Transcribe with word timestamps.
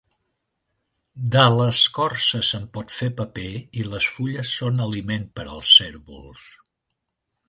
De 1.33 1.41
l'escorça 1.57 2.39
se'n 2.47 2.65
pot 2.77 2.93
fer 2.99 3.09
paper 3.19 3.45
i 3.81 3.85
les 3.89 4.07
fulles 4.15 4.55
són 4.61 4.81
aliment 4.87 5.29
per 5.41 5.45
als 5.53 5.75
cérvols. 5.83 6.47